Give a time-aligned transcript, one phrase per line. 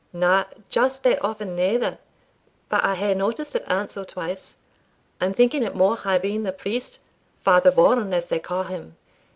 [0.13, 1.99] "No just that often neither;
[2.69, 4.55] but I hae noticed it ance or twice.
[5.21, 7.01] I'm thinking it maun hae been the priest,
[7.39, 8.95] Father Vaughan, as they ca' him.